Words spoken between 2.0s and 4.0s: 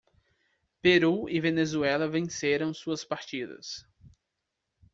venceram suas partidas.